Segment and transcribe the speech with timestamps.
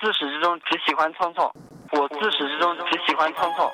[0.00, 1.52] 自始至终只喜欢聪聪，
[1.90, 3.68] 我自始至终只喜欢聪聪。